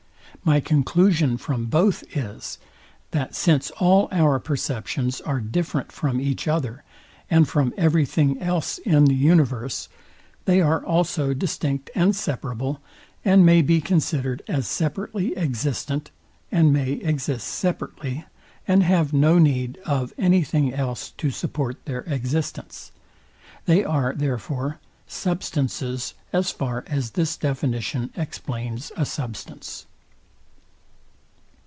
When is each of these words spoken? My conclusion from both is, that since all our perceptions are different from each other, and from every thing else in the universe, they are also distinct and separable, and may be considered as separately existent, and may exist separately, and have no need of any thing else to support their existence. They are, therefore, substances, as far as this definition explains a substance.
My 0.43 0.59
conclusion 0.59 1.37
from 1.37 1.65
both 1.65 2.03
is, 2.17 2.57
that 3.11 3.35
since 3.35 3.69
all 3.71 4.07
our 4.11 4.39
perceptions 4.39 5.21
are 5.21 5.39
different 5.39 5.91
from 5.91 6.19
each 6.19 6.47
other, 6.47 6.83
and 7.29 7.47
from 7.47 7.75
every 7.77 8.07
thing 8.07 8.41
else 8.41 8.79
in 8.79 9.05
the 9.05 9.13
universe, 9.13 9.87
they 10.45 10.59
are 10.59 10.83
also 10.83 11.35
distinct 11.35 11.91
and 11.93 12.15
separable, 12.15 12.81
and 13.23 13.45
may 13.45 13.61
be 13.61 13.79
considered 13.81 14.41
as 14.47 14.67
separately 14.67 15.37
existent, 15.37 16.09
and 16.51 16.73
may 16.73 16.93
exist 16.93 17.45
separately, 17.47 18.25
and 18.67 18.81
have 18.81 19.13
no 19.13 19.37
need 19.37 19.77
of 19.85 20.11
any 20.17 20.41
thing 20.43 20.73
else 20.73 21.11
to 21.17 21.29
support 21.29 21.85
their 21.85 22.01
existence. 22.07 22.91
They 23.67 23.83
are, 23.83 24.11
therefore, 24.15 24.79
substances, 25.05 26.15
as 26.33 26.49
far 26.49 26.83
as 26.87 27.11
this 27.11 27.37
definition 27.37 28.09
explains 28.17 28.91
a 28.97 29.05
substance. 29.05 29.85